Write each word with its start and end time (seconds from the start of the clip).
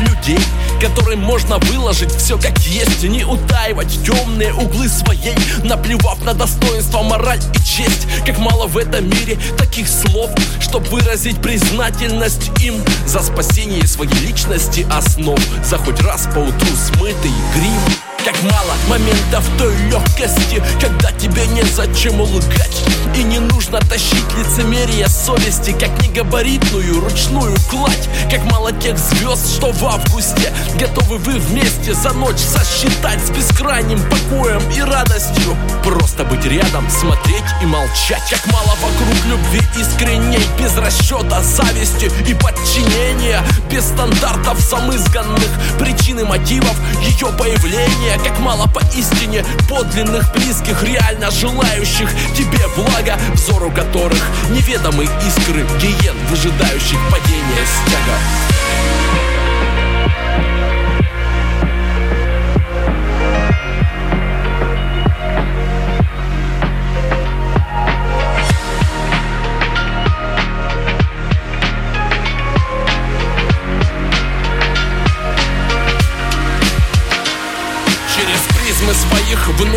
людей 0.00 0.38
Которым 0.80 1.20
можно 1.20 1.58
выложить 1.58 2.14
все 2.14 2.38
как 2.38 2.58
есть 2.60 3.02
Не 3.02 3.24
утаивать 3.24 3.98
темные 4.04 4.52
углы 4.54 4.88
своей 4.88 5.34
Наплевав 5.64 6.22
на 6.24 6.34
достоинство, 6.34 7.02
мораль 7.02 7.40
и 7.54 7.58
честь. 7.58 8.06
Как 8.24 8.38
мало 8.38 8.66
в 8.66 8.76
этом 8.76 9.08
мире 9.08 9.38
таких 9.56 9.88
слов 9.88 10.30
Чтоб 10.60 10.86
выразить 10.88 11.40
признательность 11.40 12.50
им 12.62 12.82
За 13.06 13.20
спасение 13.20 13.86
своей 13.86 14.14
личности 14.26 14.86
основ. 14.90 15.38
За 15.64 15.78
хоть 15.78 16.00
раз 16.00 16.28
по 16.34 16.38
утру 16.38 16.68
смытый 16.76 17.32
грим. 17.54 17.80
Как 18.24 18.42
мало 18.42 18.74
моментов 18.88 19.48
той 19.56 19.74
легкости 19.90 20.62
Когда 20.80 21.12
тебе 21.12 21.46
незачем 21.46 22.20
лгать 22.20 22.84
И 23.16 23.22
не 23.22 23.38
нужно 23.70 23.80
тащить 23.88 24.24
лицемерие 24.36 25.08
совести 25.08 25.72
Как 25.72 25.90
негабаритную 26.02 27.00
ручную 27.00 27.56
кладь 27.70 28.08
Как 28.30 28.42
мало 28.44 28.72
тех 28.72 28.98
звезд, 28.98 29.56
что 29.56 29.72
в 29.72 29.84
августе. 29.84 30.52
Готовы 30.78 31.18
вы 31.18 31.38
вместе 31.38 31.94
за 31.94 32.12
ночь 32.12 32.38
сосчитать 32.38 33.20
С 33.24 33.30
бескрайним 33.30 34.00
покоем 34.08 34.62
и 34.74 34.80
радостью. 34.80 35.56
Просто 35.84 36.24
быть 36.24 36.44
рядом, 36.44 36.88
смотреть 36.90 37.44
и 37.62 37.66
молчать 37.66 38.22
Как 38.30 38.46
мало 38.52 38.76
вокруг 38.76 39.26
любви 39.26 39.60
искренней 39.78 40.42
Без 40.58 40.76
расчета, 40.76 41.42
зависти 41.42 42.10
и 42.28 42.34
подчинения. 42.34 43.42
Без 43.70 43.84
стандартов 43.84 44.60
самызганных 44.60 45.48
Причин 45.78 46.20
и 46.20 46.24
мотивов 46.24 46.76
ее 47.02 47.28
появления. 47.38 48.18
Как 48.24 48.38
мало 48.40 48.66
поистине 48.66 49.44
подлинных 49.68 50.32
близких 50.32 50.82
Реально 50.82 51.30
желающих 51.30 52.10
тебе 52.36 52.66
блага 52.76 53.18
Взору 53.58 53.72
которых 53.72 54.24
неведомы 54.50 55.02
искры 55.02 55.66
Гиен, 55.80 56.16
выжидающих 56.30 56.98
падения 57.10 57.66
стяга 57.66 58.97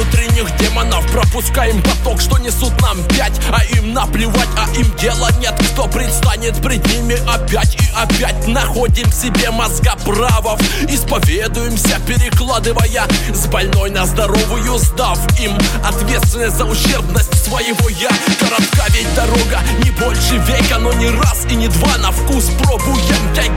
внутренних 0.01 0.55
демонов. 0.57 1.05
Пропускаем 1.11 1.81
поток, 1.81 2.21
что 2.21 2.37
несут 2.37 2.79
нам 2.81 3.03
пять. 3.05 3.39
А 3.51 3.63
им 3.75 3.93
наплевать, 3.93 4.49
а 4.57 4.69
им 4.77 4.93
дела 4.97 5.29
нет. 5.39 5.53
Кто 5.71 5.87
предстанет 5.87 6.55
пред 6.61 6.85
ними 6.87 7.15
опять 7.27 7.75
и 7.75 7.83
опять? 7.95 8.47
Находим 8.47 9.09
в 9.09 9.13
себе 9.13 9.51
мозгоправов 9.51 10.59
Исповедуемся, 10.89 11.99
перекладывая 12.07 13.07
С 13.33 13.47
больной 13.47 13.89
на 13.89 14.05
здоровую, 14.05 14.77
сдав 14.77 15.19
им 15.39 15.57
Ответственность 15.83 16.57
за 16.57 16.65
ущербность 16.65 17.43
своего 17.43 17.89
я 17.89 18.09
Коротка 18.39 18.85
ведь 18.89 19.13
дорога, 19.15 19.61
не 19.83 19.91
больше 19.91 20.37
века 20.37 20.79
Но 20.79 20.93
не 20.93 21.09
раз 21.09 21.45
и 21.49 21.55
не 21.55 21.67
два. 21.67 21.97
На 21.97 22.11
вкус 22.11 22.49
пробуем 22.61 23.35
Когда 23.35 23.50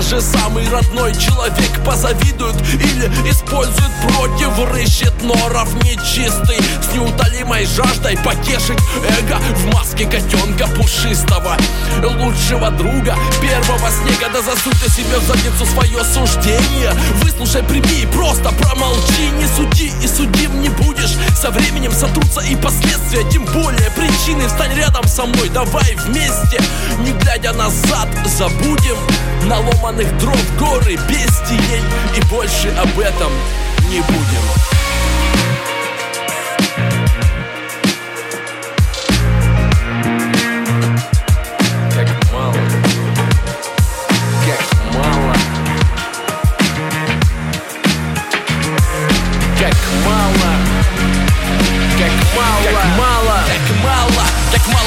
даже 0.00 0.22
самый 0.22 0.66
родной 0.70 1.12
человек 1.14 1.84
позавидует 1.84 2.56
Или 2.72 3.06
использует 3.30 3.90
против 4.02 4.72
рыщ 4.72 5.02
ищет 5.02 5.22
норов 5.22 5.74
нечистый 5.84 6.56
С 6.58 6.94
неутолимой 6.94 7.66
жаждой 7.66 8.16
потешить 8.18 8.78
эго 9.18 9.38
В 9.56 9.74
маске 9.74 10.06
котенка 10.06 10.66
пушистого 10.68 11.56
Лучшего 12.02 12.70
друга 12.70 13.14
первого 13.42 13.90
снега. 13.90 14.28
Да 14.32 14.40
засунь 14.42 14.72
ты 14.82 14.90
себе 14.90 15.18
в 15.18 15.24
задницу 15.24 15.66
свое 15.66 16.04
суждение. 16.04 16.92
Выслушай, 17.22 17.62
прими 17.62 18.02
и 18.02 18.06
просто 18.06 18.50
промолчи. 18.52 19.30
Не 19.38 19.46
суди 19.46 19.92
и 20.02 20.06
судим 20.06 20.60
не 20.60 20.68
будешь. 20.70 21.16
Со 21.36 21.50
временем 21.50 21.92
сотрутся 21.92 22.40
и 22.40 22.56
последствия 22.56 23.28
Тем 23.30 23.44
более 23.44 23.90
причины. 23.90 24.46
Встань 24.46 24.74
рядом 24.74 24.89
со 25.20 25.26
мной, 25.26 25.50
давай 25.50 25.94
вместе. 25.96 26.58
Не 27.00 27.12
глядя 27.12 27.52
назад, 27.52 28.08
забудем 28.24 28.96
Наломанных 29.44 30.16
дров 30.18 30.58
горы 30.58 30.96
бестией. 31.08 31.82
И 32.16 32.20
больше 32.30 32.68
об 32.78 32.98
этом 32.98 33.30
не 33.90 34.00
будем 34.00 34.89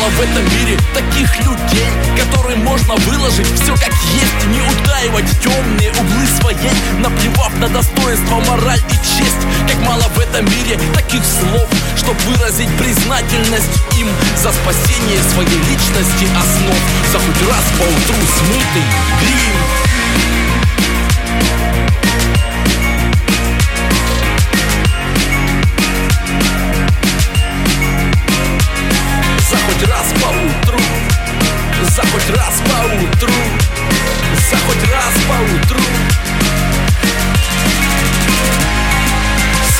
мало 0.03 0.11
в 0.11 0.21
этом 0.21 0.43
мире 0.59 0.77
таких 0.93 1.45
людей 1.45 1.87
Которым 2.17 2.63
можно 2.63 2.95
выложить 2.95 3.47
все 3.61 3.73
как 3.75 3.93
есть 4.13 4.47
Не 4.47 4.61
утаивать 4.61 5.29
темные 5.41 5.91
углы 5.91 6.25
своей 6.39 6.71
Наплевав 6.99 7.57
на 7.59 7.69
достоинство, 7.69 8.35
мораль 8.49 8.81
и 8.89 8.95
честь. 8.95 9.43
Как 9.67 9.77
мало 9.87 10.03
в 10.03 10.19
этом 10.19 10.45
мире 10.45 10.79
таких 10.93 11.23
слов 11.23 11.67
Чтоб 11.95 12.15
выразить 12.23 12.69
признательность 12.77 13.71
им 13.97 14.07
За 14.37 14.51
спасение 14.51 15.21
своей 15.33 15.59
личности 15.69 16.27
основ. 16.35 16.77
За 17.11 17.19
хоть 17.19 17.49
раз 17.49 17.63
по 17.77 17.83
утру 17.83 18.19
смытый 18.37 18.83
грим 19.21 20.52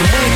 some 0.06 0.22
money 0.22 0.33